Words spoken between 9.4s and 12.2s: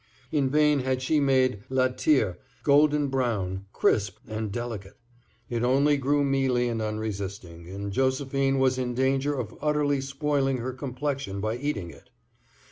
utterly spoiling her complexion by eating it.